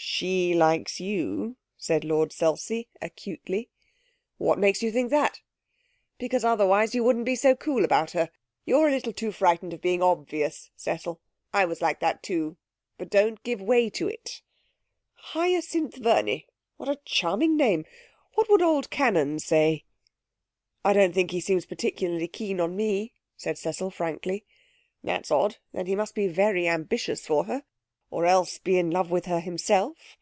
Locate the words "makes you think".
4.58-5.10